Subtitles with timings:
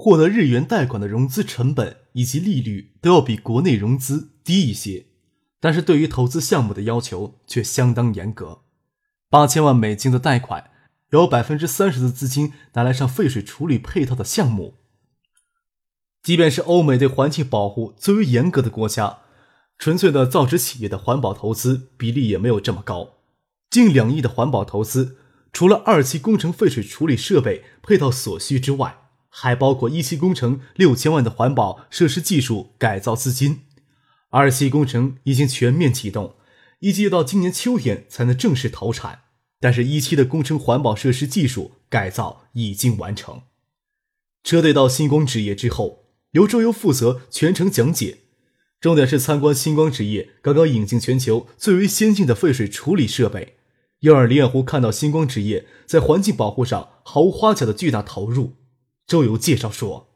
[0.00, 5.06] 获得日元贷款的融资成本以及利率都要比国内融资低一些，
[5.58, 8.60] 但是对于投资项目的要求却相当严格。
[9.28, 10.70] 八千万美金的贷款，
[11.10, 14.76] 有百分之三十的资金拿来上废水处理配套的项目。
[16.22, 19.18] 即便是欧美对环境保护最为严格的国家，
[19.78, 23.14] 纯粹的造纸企业的环保投资比例也没有这么高。
[23.68, 25.16] 近两亿的环保投资，
[25.52, 28.96] 除了二期工程废水处理设备配套所需之外，
[29.28, 33.60] 还包括一期工程六千万的环保设施技术改造资金，
[34.30, 36.36] 二期工程已经全面启动，
[36.80, 39.20] 预计到今年秋天才能正式投产。
[39.60, 43.42] 但是，一期的工程环保设施技术改造已经完成。
[44.44, 48.18] 车队到星光纸业之后，由周游负责全程讲解，
[48.80, 53.56] 重点是参观星光纸业刚刚引进全球最为先进的废水处理设备，
[54.00, 58.57] 又让李远湖看到星光纸业在环境保护上毫无花巧的巨大投入。
[59.08, 60.10] 周游介绍说：“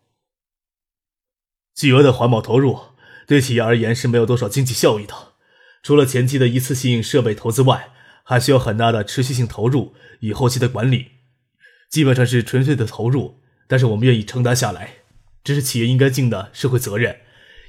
[1.74, 2.78] 巨额的环保投入
[3.26, 5.32] 对企业而言是没有多少经济效益的，
[5.82, 7.90] 除了前期的一次性设备投资外，
[8.22, 11.12] 还需要很大的持续性投入与后期的管理。
[11.88, 14.96] 基本上是纯粹的投入，但是我们愿意承担下来，
[15.42, 17.20] 这是企业应该尽的社会责任，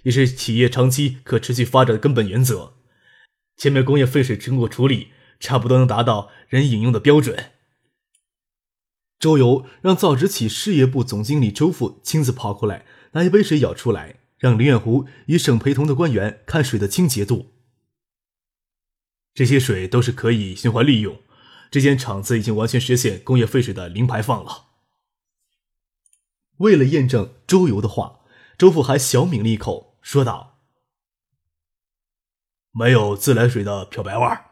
[0.04, 2.74] 也是企业长期可持续发展的根本原则。
[3.56, 7.52] 前面工业废水经过处理，差不多能达到人饮用的标准。”
[9.24, 17.54] 周游让造纸企事业部总经理周富亲自跑过来，拿一杯水舀出来，让林远湖与省陪同的官员看水的清洁度。
[19.34, 21.22] 这些水都是可以循环利用，
[21.72, 24.66] 这间厂子已经完全实现工业废水的零排放了。
[26.58, 28.20] 为了验证周游的话，
[28.58, 30.60] 周富还小抿了一口，说道
[32.76, 34.50] ：“没有自来水的漂白味儿。”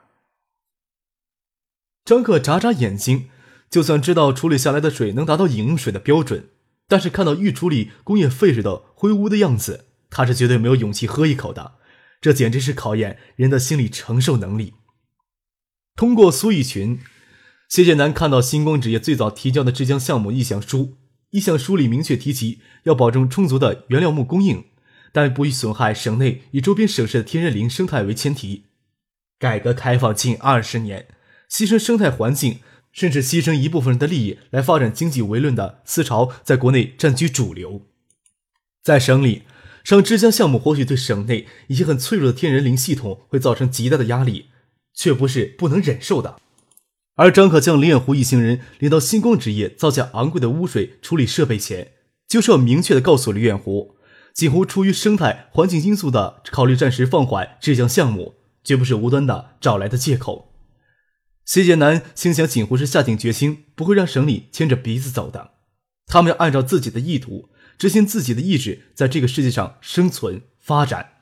[2.05, 3.29] 张克眨眨眼睛。
[3.71, 6.49] 就算知道处理下来的水能达到饮用水的标准，
[6.89, 11.75] 但是看到预处理工业废水的灰污的样子，他是绝对没有勇气喝一口的。
[12.19, 14.73] 这简直是考验人的心理承受能力。
[15.95, 16.99] 通过苏玉群，
[17.69, 20.97] 谢建南看到星光纸业最早提交的浙江项目意向书，
[21.29, 24.65] 意向书里明确提及要保证充足的原料木供应，
[25.13, 28.65] 但不以损害省内与周边省市的天然林生态为前提。
[29.39, 31.07] 改革开放近二十年，
[31.49, 32.59] 牺牲生态环境。
[32.91, 37.81] 甚至牺牲一部分人的利益来发展经济为论的思潮，在国内占据主流。
[38.83, 39.43] 在省里，
[39.83, 44.47] 省之江项目或许对省内一些很脆弱的天然林系统会造成极大的压力，
[44.93, 46.39] 却不是不能忍受的。
[47.15, 51.91] 而张可将林远湖一行人领到星光纸业造价昂贵的污水处理设备前，
[52.27, 53.95] 就是要明确的告诉李远湖，
[54.33, 60.50] 锦湖出于生态环境因素的考虑，暂时放缓这项项目，绝不是无端的找来的借口。
[61.43, 65.51] 谢剑南心想，锦湖是下定决心，不会让省里牵着鼻子走的。
[66.05, 71.13] 他们要按照自己的意图，执行自己的意志，在这个世界上生存发展。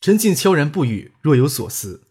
[0.00, 2.04] 陈静悄然不语，若有所思。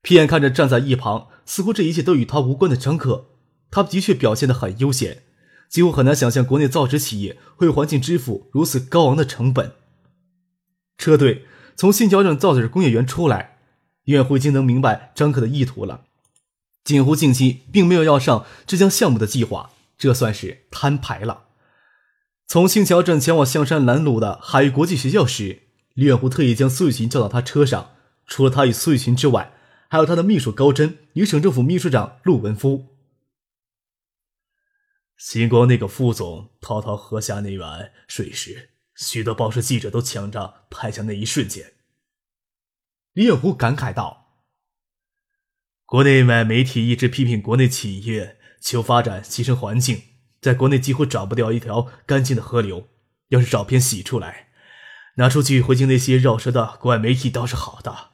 [0.00, 3.30] 皮眼看着站在一旁，似乎这一切都与他无关的张克，
[3.70, 5.22] 他的确表现得很悠闲，
[5.68, 9.72] 几乎很难想象国内造纸企业会环境支付如此高昂的成本。
[10.96, 13.53] 车队从新桥镇造纸工业园出来。
[14.04, 16.06] 岳慧经能明白张克的意图了。
[16.82, 21.44] 锦湖近期并没有要上浙江项目的计划，这算是摊牌了。
[22.46, 25.62] 从新桥镇前往象山南路的海域国际学校时，
[25.94, 27.92] 李远湖特意将苏玉琴叫到他车上。
[28.26, 29.52] 除了他与苏玉琴之外，
[29.88, 32.86] 还有他的秘书高真与省政府秘书长陆文夫。
[35.18, 41.73] 星光那个副总滔滔喝下那碗水时，许多报社记者都抢着拍下那一瞬间。
[43.14, 44.40] 李远湖感慨道
[45.86, 50.02] ：“国内外媒体一直批评国内企业求发展牺牲环境，
[50.40, 52.88] 在国内几乎找不掉一条干净的河流。
[53.28, 54.48] 要是照片洗出来，
[55.16, 58.10] 拿出去回敬那些绕舌的国外媒体，倒是好的。”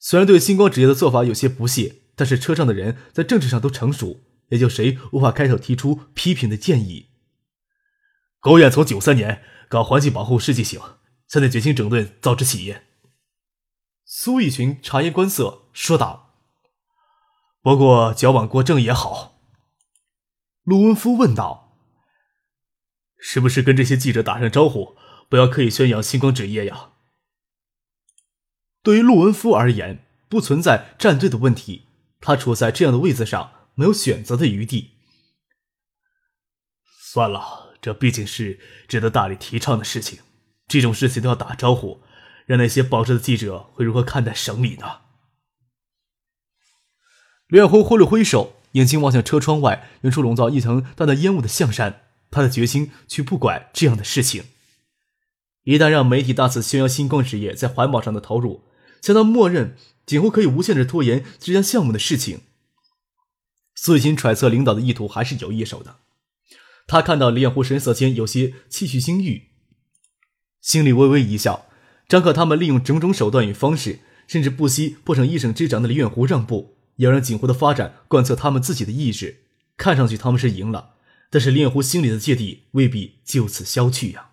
[0.00, 7.10] 虽然对星光纸业的做法有些不屑，但是车上的人在政治上都成熟，也就谁无法开口提出批评的建议。
[8.40, 10.80] 国务院从九三年搞环境保护世纪行，
[11.28, 12.86] 现在决心整顿造纸企业。
[14.14, 16.36] 苏玉群察言观色，说道
[17.62, 19.40] ：“不过矫枉过正也好。”
[20.64, 21.78] 陆文夫问道
[23.16, 24.98] ：“是不是跟这些记者打声招呼，
[25.30, 26.90] 不要刻意宣扬星光纸业呀？
[28.82, 31.86] 对于陆文夫而言，不存在站队的问题，
[32.20, 34.90] 他处在这样的位子上，没有选择的余地。
[36.84, 40.20] 算了，这毕竟是值得大力提倡的事情，
[40.68, 42.02] 这种事情都要打招呼，
[42.46, 45.00] 让那些报社的记者会如何看待省里呢？
[47.48, 52.02] 刘远辉挥了挥手，眼睛望向车窗外，远处笼罩一层淡淡烟雾的象山。
[52.30, 54.44] 他的决心去不管这样的事情。
[55.64, 58.64] 一旦让媒体大肆宣扬星光纸业在环保上的投入，
[59.02, 62.40] 相当默认几乎可以无限制拖延这项项目的事情。
[63.74, 65.96] 苏雨欣揣测领导的意图还是有一手的。
[66.86, 69.50] 他看到李彦湖神色间有些气虚心郁，
[70.62, 71.66] 心里微微一笑。
[72.08, 76.76] 张可他们利用种种手段与方式，甚至不惜破成一省之长的李远湖让步。
[76.96, 79.44] 要让锦湖的发展贯彻他们自己的意志，
[79.78, 80.90] 看上去他们是赢了，
[81.30, 84.32] 但是令狐心里的芥蒂未必就此消去呀。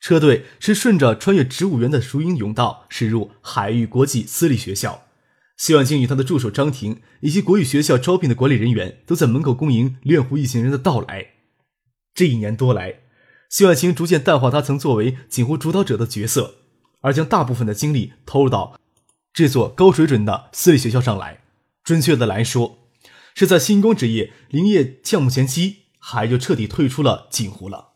[0.00, 5.06] 车队是顺着穿越植物园的熟鹰甬道驶入海域国际私立学校，
[5.58, 11.32] 谢婉清与他的助手张婷以及国语学校招聘的管理人员都在门口恭迎李远湖一行人的到来。
[12.14, 13.00] 这一年多来，
[13.48, 16.56] 谢婉清逐渐淡化他曾作为锦湖主导者的角色，
[17.00, 18.78] 而将大部分的精力投入到。
[19.32, 21.42] 这座高水准的私立学校上来，
[21.84, 22.78] 准确的来说，
[23.34, 27.92] 是在星光职业林业项目前期，海就彻底退出了锦湖了。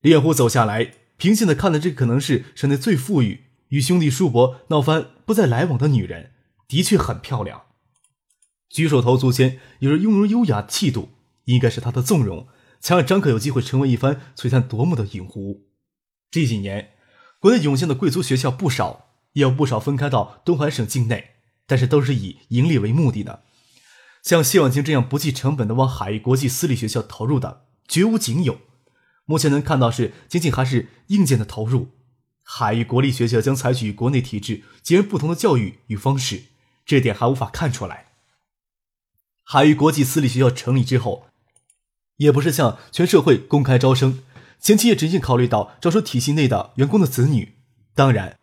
[0.00, 6.32] 李远湖走下来，平静的看了这可能是省内最富裕、与兄弟叔伯闹翻不再来往的女人，
[6.66, 7.64] 的确很漂亮，
[8.70, 11.10] 举手投足间有着雍容优雅的气度，
[11.44, 12.48] 应该是她的纵容，
[12.80, 15.66] 才让张可有机会成为一番璀璨夺目的影湖。
[16.30, 16.92] 这几年，
[17.38, 19.04] 国内涌现的贵族学校不少。
[19.36, 21.32] 也有不少分开到东海省境内，
[21.66, 23.42] 但是都是以盈利为目的的。
[24.22, 28.62] 像谢婉清这样不计成本的往海域国际私立学校投入的，绝无仅有。
[29.26, 31.88] 目前能看到是仅仅还是硬件的投入。
[32.42, 36.44] 海域国立学校将采取与国内体制截然不同的教育与方式，
[36.86, 38.06] 这点还无法看出来。
[39.44, 41.26] 海域国际私立学校成立之后，
[42.16, 44.20] 也不是向全社会公开招生，
[44.60, 47.54] 前期也仅仅考虑到招收体系内的员工的子女，
[47.94, 48.36] 当然。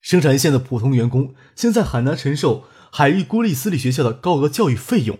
[0.00, 5.18] 生产线的普通员工现在很难承受海域孤立私立学校的高额教育费用，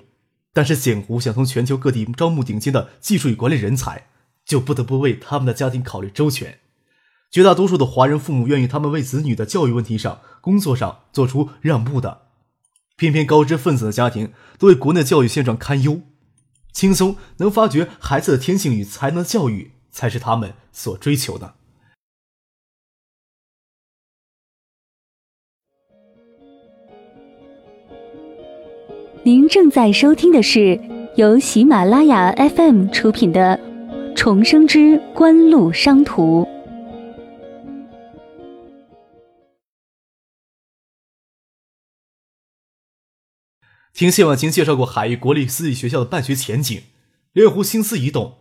[0.53, 4.09] 但是简湖想从全球各地招募顶尖的技术与管理人才，
[4.45, 6.59] 就不得不为他们的家庭考虑周全。
[7.31, 12.23] 绝大多数的华人父母愿意他们为子女的教育问题上、工作上做出让步的，
[12.97, 16.03] 偏偏高知分子的家庭都为国内教育现状堪忧，
[16.73, 21.55] 轻松能发掘孩子的天性与才能教育才是他们所追求的。
[29.25, 30.81] 您正在收听的是
[31.15, 33.57] 由喜马拉雅 FM 出品的
[34.17, 36.43] 《重生之官路商途》。
[43.93, 46.83] 听谢婉清介绍过海域国立私立学校的办学前景，
[47.33, 48.39] 刘远湖心思一动，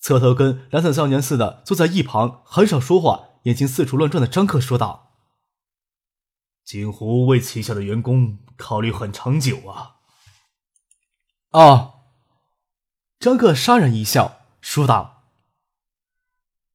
[0.00, 5.12] 侧头跟懒散少年似的坐在一旁很少说话、眼睛四处乱转的张克说道
[6.64, 9.96] ：“锦湖为旗下的员工考虑很长久啊。”
[11.52, 11.94] 哦，
[13.20, 15.24] 张克杀人一笑，说道：“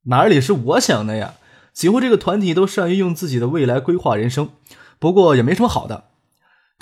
[0.06, 1.34] 哪里是我想的呀？
[1.72, 4.52] 几乎这个团体都善于用自己的未来规划人生，
[5.00, 6.12] 不过也没什么好的。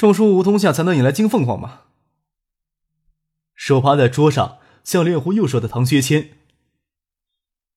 [0.06, 1.82] 种树梧桐下，才能引来金凤凰嘛。”
[3.54, 6.30] 手趴在桌上，向猎户右手的唐学谦：“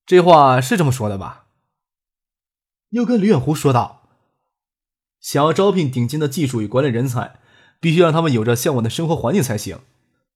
[0.04, 1.46] 这话是这么说的吧？”
[2.90, 4.08] 又跟李远湖说道
[5.20, 7.38] ：“想要招聘顶尖的技术与管理人才，
[7.78, 9.78] 必须让他们有着向往的生活环境才行。”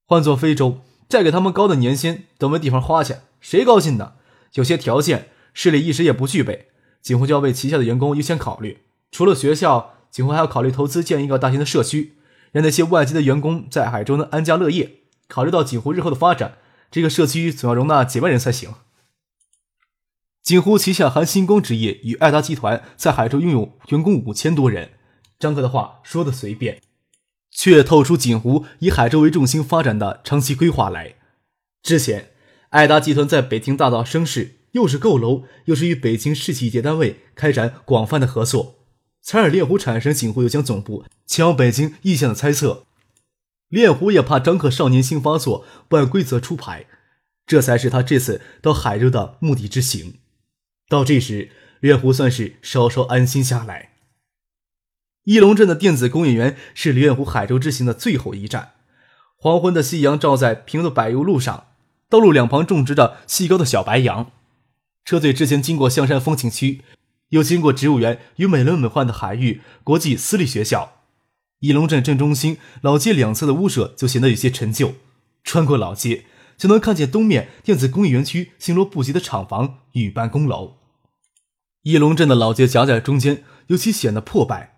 [0.07, 0.79] 换做非洲，
[1.09, 4.13] 再给他们高的年薪都没地方花去，谁高兴呢？
[4.53, 6.69] 有些条件，市里一时也不具备，
[7.01, 8.83] 锦湖就要为旗下的员工优先考虑。
[9.11, 12.17] 除了学校，锦湖还要考虑投资建一个大型的社区，
[12.51, 14.97] 让那些外籍的员工在海州能安家乐业。
[15.27, 16.57] 考虑到锦湖日后的发展，
[16.91, 18.73] 这个社区总要容纳几万人才行。
[20.43, 24.91] 锦湖旗下含星光职业与爱达集团在海州拥有员工五千多人。
[25.39, 26.81] 张哥的话说的随便。
[27.53, 31.15] 却透出锦湖以海州为重心发展的长期规划来。
[31.83, 32.31] 之前，
[32.69, 38.80] 爱达集团在北京大道声势，又是购楼，又是与北京市企业单位开展广泛的合作，
[39.21, 42.85] 才让猎狐产生警徽又将总部迁往北京意向的猜测。
[43.69, 46.87] 猎狐也怕张克少年心发作，不按规则出牌，
[47.45, 50.15] 这才是他这次到海州的目的之行。
[50.89, 53.91] 到这时，猎狐算是稍稍安心下来。
[55.23, 58.73] 义龙镇的电子工业园是李远湖海州之行的最后一站。
[59.37, 61.67] 黄昏的夕阳照在平的柏油路上，
[62.09, 64.31] 道路两旁种植着细高的小白杨。
[65.05, 66.81] 车队之前经过象山风景区，
[67.31, 71.01] 又经过植物园与美轮美奂的海域国际私立学校。
[71.59, 74.95] 义龙镇镇中心老街两侧的屋舍就显得有些陈旧。
[75.43, 76.25] 穿过老街，
[76.57, 80.77] 就能看见东面电子工业园区星罗不集的厂房与办公楼。
[81.83, 84.77] 义龙镇的老街夹在中间，尤其显得破败。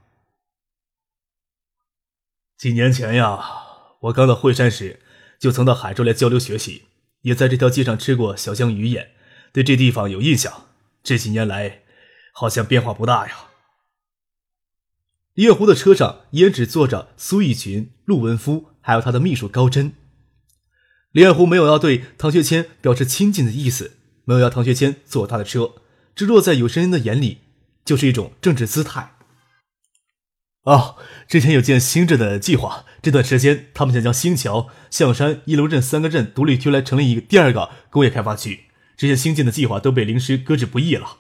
[2.58, 3.42] 几年前呀，
[4.02, 5.02] 我刚到惠山时，
[5.38, 6.84] 就曾到海州来交流学习，
[7.24, 9.12] 也在这条街上吃过小江鱼眼，
[9.52, 10.68] 对这地方有印象。
[11.04, 11.83] 这几年来，
[12.34, 13.46] 好像变化不大呀。
[15.34, 19.94] 李月湖的车上也只坐着苏逸群、陆文夫，还有他的秘书高真。
[21.12, 25.76] 李月湖没有要对唐学谦表示亲近的意思，没有要唐学谦坐他的车，
[26.14, 27.40] 这落在有生人的眼里，
[27.86, 29.16] 就是一种政治姿态。
[30.64, 30.98] 哦，
[31.28, 38.66] 之前有件新镇的计划，这段时间他们想将新桥、象山、一楼镇三个镇独立出来，成立一个第二个工业开发区。
[38.96, 41.18] 这些新建的计划都被临时搁置不议了。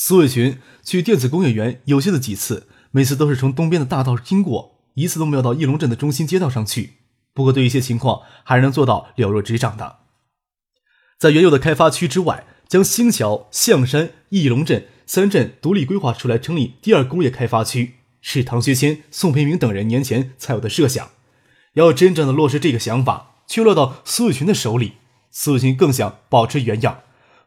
[0.00, 6.98] 苏伟群去电子工业园有限的几次，每次都是从东边的大道经过，一次都没有到翼龙镇的中心街道上去。
[7.34, 9.96] 不过对一些情况还是能做到了若指掌的。
[11.18, 21.10] 在原有的开发区之外，将新桥、象山、翼龙镇三镇独立规划出来，成立第二工业开发区，是唐学谦、宋培明等人年前才有的设想。
[21.72, 24.92] 要真正的落实这个想法，却落到苏伟群的手里，
[25.32, 27.00] 苏伟群更想保持原样。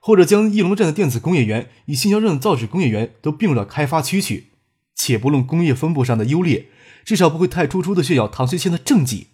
[0.04, 4.48] 或者将翼龙镇的电子工业园与新桥镇的造纸工业园都并入到开发区去，
[4.96, 6.70] 且不论工业分布上的优劣，
[7.06, 9.28] 至少不会太突出的炫耀唐学谦的政绩。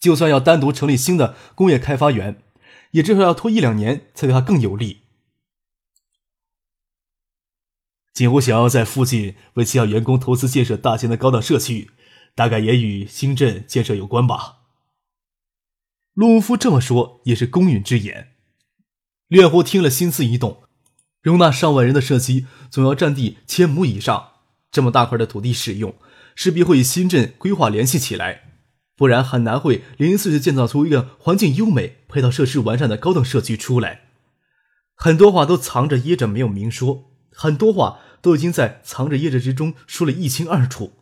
[0.00, 2.42] 就算要单独成立新的工业开发园，
[2.90, 5.02] 也至少要拖一两年才对他更有利。
[8.12, 11.92] 锦湖想要在附近为其他员工投资建设大型的高档社区，
[12.34, 14.58] 大概也与新镇建设有关吧。
[16.14, 18.33] 陆文夫这么说也是公允之言。
[19.28, 20.64] 猎户听了，心思一动，
[21.22, 24.32] 容纳上万人的社区总要占地千亩以上，
[24.70, 25.94] 这么大块的土地使用，
[26.34, 28.42] 势必会与新镇规划联系起来，
[28.94, 34.02] 不然很难会零零碎碎建造出一个环境优美、配套设施完善的高档社区出来。
[34.94, 40.92] 很多话都藏着掖着没有明说，很多话都已经在藏着掖着之中说了一清二楚。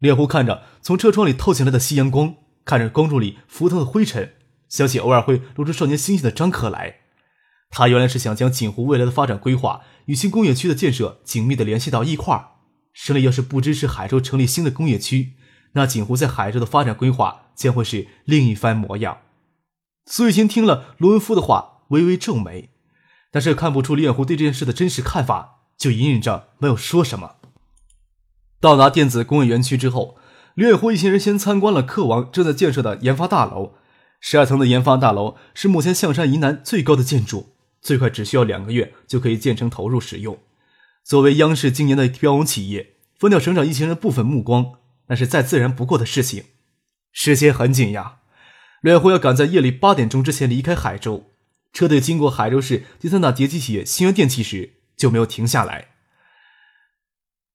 [0.00, 2.34] 猎户看着从车窗里透进来的夕阳光，
[2.64, 4.34] 看着光柱里浮腾的灰尘，
[4.68, 7.02] 想起偶尔会露出少年心性的张可来。
[7.70, 12.48] 他原来是想将锦湖未来的发展规划与新工业区的建设紧密的联系到一块儿。
[12.94, 15.34] 省里要是不支持海州成立新的工业区，
[15.72, 19.18] 那锦湖在海州的发展规划将会是另一番模样。
[20.06, 22.70] 苏玉清听了罗文夫的话，微微皱眉，
[23.30, 27.34] 但是看不出李远湖对这件事的真实看法，就隐忍着没有说什么。
[28.58, 30.16] 到达电子工业园区之后，
[30.54, 33.74] 李远湖一行人先参观了客王正在建设的研发大楼，
[34.20, 37.55] 十二层的研发大楼是目前象山以南最高的建筑。
[37.86, 40.36] 最快只需要两个月就可以建成投入使用。
[41.04, 44.72] 作为央视今年的标王企业，分掉省长一行人部分目光，
[45.06, 46.46] 那是再自然不过的事情。
[47.12, 48.16] 时间很紧呀，
[48.82, 51.30] 李月湖要赶在夜里八点钟之前离开海州。
[51.72, 55.90] 车队经过海州市第三大叠机企业新源电器时就没有停下来。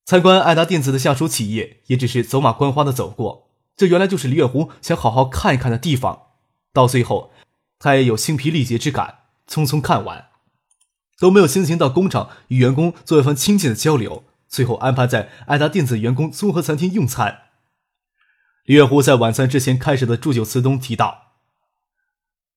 [0.06, 3.50] 参观爱达电子的下属企业，也只是走马观花的走过。
[3.76, 6.28] 这原来就是李远湖想好好看一看的地方。
[6.72, 7.34] 到最后，
[7.78, 9.21] 他也有精疲力竭之感。
[9.52, 10.30] 匆匆看完，
[11.20, 14.24] 都没有心情到工厂与员工做一番亲切的交流。
[14.48, 17.44] 最后安排在爱达电子员工综合餐厅用餐。
[18.66, 21.38] 李月湖在晚餐之前开始的祝酒词中提到：“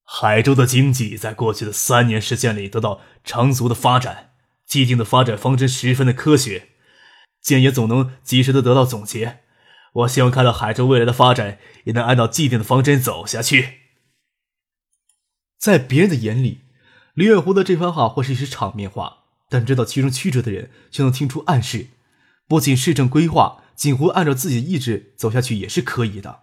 [0.03, 4.31] 海州的经济在过去的三年时间里得到长足的发展，
[4.65, 6.69] 既定的发展方针十分的科学，
[7.41, 9.39] 建也总能及时的得到总结。
[9.93, 13.79] 我希望看到海州未来的发展也能按照既定的方针走下去。”
[15.57, 16.64] 在别人的眼里。
[17.15, 21.87] 李远湖的这番话或是一时场面话，但知道其中曲折的人却能听出暗示。
[22.45, 26.41] 不仅市政规划，锦湖按照自己的意志走下去也是可以的。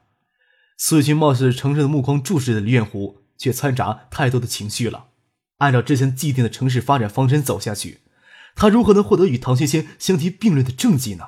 [0.78, 5.08] 苏玉军貌似诚实的目光注视着李远湖，却掺杂太多的情绪了。
[5.58, 8.00] 按照之前既定的城市发展方针走下去，
[8.56, 11.24] 他如何能获得与唐学谦相提并论的政绩呢？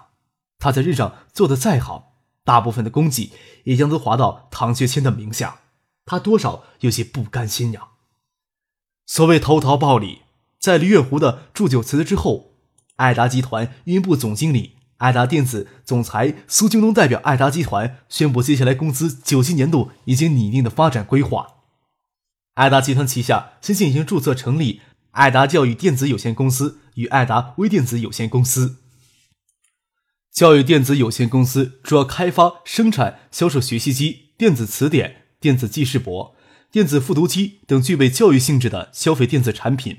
[0.59, 3.33] 他在任上做得再好，大部分的功绩
[3.65, 5.61] 也将都划到唐学谦的名下，
[6.07, 7.89] 他多少有些不甘心呀。
[9.07, 10.23] 所谓投桃报李，
[10.59, 12.55] 在李远湖的祝酒词之后，
[12.97, 21.49] 爱达集团运营部总经理、爱达电子总裁苏京东代表爱达集团宣布，接下来公司九七年度已经拟定的发展规划。
[22.55, 24.81] 爱达集团旗下先进行注册成立
[25.11, 28.79] 爱达教育电子有限公司与爱达微电子有限公司。
[30.33, 35.21] 教育电子有限公司主要开发、生产、销售学习机、电子词典。
[35.41, 36.34] 电子记事簿、
[36.75, 39.99] 电子复读机等具备教育性质的消费电子产品。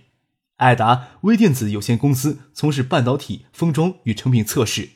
[0.57, 4.89] 爱达微电子有限公司从事半导体封装与成品测试。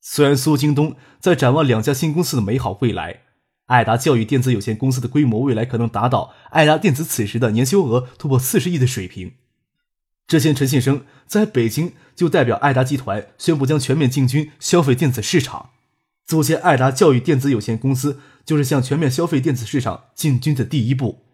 [0.00, 3.20] 虽然苏京东在展望两家新公司的美好未来，
[3.66, 9.34] 爱达教育电子有限公司的规模未来可能达到爱达电子此时的年销额突破四十亿的水平。
[10.26, 15.70] 之前陈信生在北京就代表爱达集团宣布将全面进军消费电子市场，
[16.30, 21.24] 组建爱达教育电子有限公司就是向全面消费电子市场进军的第一步。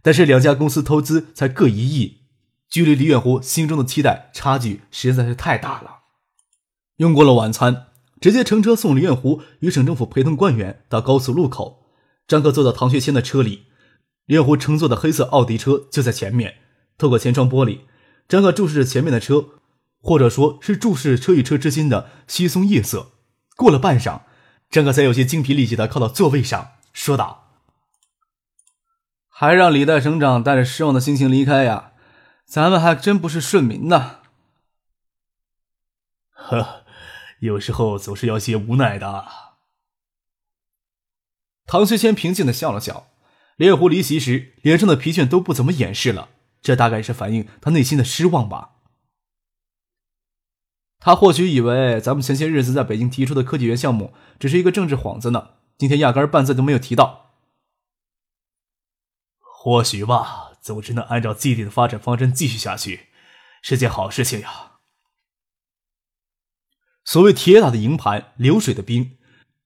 [0.00, 2.22] 但是两家公司投资才各一亿，
[2.70, 5.98] 距离李远湖心中的期待差距实在是太大了。
[6.96, 7.88] 用过了晚餐。
[8.18, 11.86] 直接乘车送李远湖与省政府陪同官员到高速路口。
[12.28, 13.64] 张克坐到唐学谦的车里，
[14.26, 16.56] 李远湖乘坐的黑色奥迪车就在前面。
[16.98, 17.80] 透过前窗玻璃，
[18.28, 19.46] 张克注视着前面的车，
[20.02, 23.12] 或者说是注视车与车之间的稀松夜色。
[23.56, 24.20] 过了半晌，
[24.70, 27.48] 张可才有些精疲力竭的靠到座位上，说道
[29.28, 31.92] ：“还让李代省长带着失望的心情离开呀？
[32.46, 34.20] 咱们还真不是顺民呢。”
[36.32, 36.84] 呵。
[37.40, 39.26] 有时候总是要些无奈的。
[41.64, 43.06] 唐学谦平静的笑了笑。
[43.56, 46.28] 连湖离席时脸上的疲倦都不怎么掩饰了，
[46.60, 48.72] 这大概是反映他内心的失望吧。
[51.00, 57.30] 他或许以为咱们前些日子在北京提出的科技园项目只是一个政治幌子呢，今天压根半字都没有提到。
[59.40, 63.08] 或许吧，总之能按照既定的发展方针继续下去，
[63.62, 64.72] 是件好事情呀。
[67.04, 69.18] 所谓铁打的营盘流水的兵，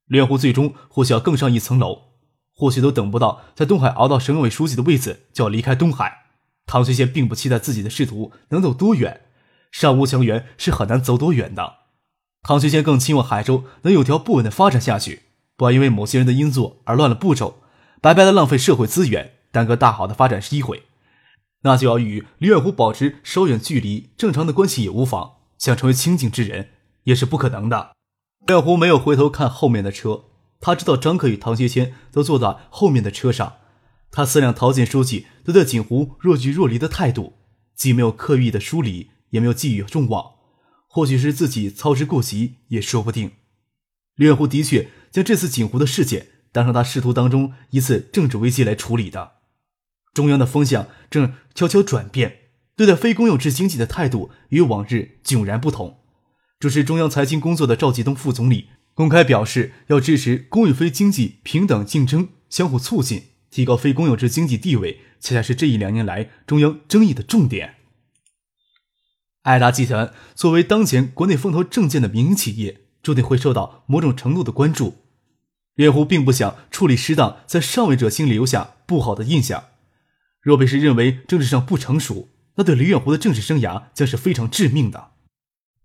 [0.07, 2.14] 连湖最终或许要更上一层楼，
[2.55, 6.26] 或许都等不到在东海熬到省委书记的位子就要离开东海。
[6.67, 9.24] 唐学谦并不期待自己的仕途能走多远，
[9.75, 11.78] 上无强援是很难走多远的。
[12.43, 15.23] 唐学谦更期望海州能有条不紊的发展下去，
[15.57, 17.57] 不要因为某些人的因素而乱了步骤，
[18.00, 20.84] 白白的浪费社会资源，耽搁大好的发展机会。
[21.63, 26.69] 那就要与李远湖保持稍远距离，正常的关系也无妨，想成为清静之人。
[27.02, 27.91] 也是不可能的。
[28.47, 30.25] 廖湖没有回头看后面的车，
[30.60, 33.54] 他知道张克与唐学谦都坐在后面的车上。
[34.10, 37.34] 他思量陶建书记对待景湖若即若离的态度，
[37.75, 40.34] 既没有刻意的疏离，也没有寄予众望。
[40.86, 43.32] 或许是自己操之过急，也说不定。
[44.14, 49.32] 李远湖的确将这次锦湖的事件当成他仕途当中一次政治危机来处理的。
[50.12, 52.36] 中央的风向正悄悄转变，
[52.76, 55.99] 对待非公有制经济的态度与往日迥然不同。
[56.60, 67.75] 主持中央财经工作的赵继东副总理公开表示，要支持公与非经济平等竞争，相互促进，提高非公有制经济地位，恰恰是这一两年来中央争议的重点。
[69.45, 75.02] 爱达集团作为当前国内风头正劲的民营企业，注定会受到某种程度的关注。
[75.75, 79.65] 猎狐并不想处理失当，在上位者心里留下不好的印象。
[80.41, 85.13] 若被是认为政治上不成熟，那对李远湖的政治生涯将是非常致命的。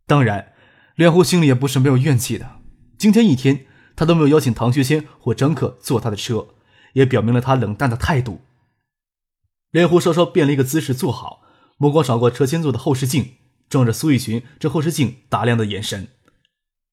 [0.06, 0.54] 当然。
[0.96, 2.60] 连湖心里也不是没有怨气的。
[2.98, 6.50] 今天一天，他都没有邀请唐学谦或张克坐他的车，
[6.92, 8.42] 也表明了他冷淡的态度。
[9.72, 11.44] 连湖稍稍变了一个姿势坐好，
[11.78, 13.36] 目光扫过车前座的后视镜，
[13.70, 16.08] 撞着苏玉群这后视镜打量的眼神。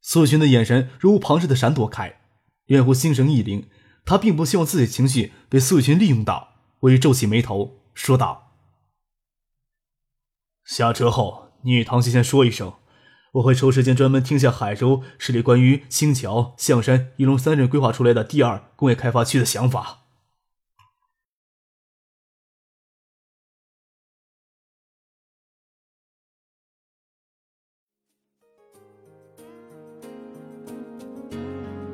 [0.00, 2.20] 苏玉群的眼神如无旁视的闪躲开。
[2.66, 3.64] 连湖心神一凛，
[4.04, 8.52] 他并不希望自己的情绪被苏玉群利用到，微微皱起眉头，说道
[10.66, 12.74] ：“下车后，你与唐学谦说一声。”
[13.34, 20.05] 我会抽时间专门听下海州市里关于新桥、象山、仪龙三镇规划出来的第二工业开发区的想法。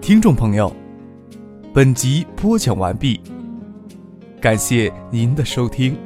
[0.02, 0.74] 听众朋友，
[1.72, 3.20] 本集播讲完毕，
[4.40, 5.96] 感谢您的收听。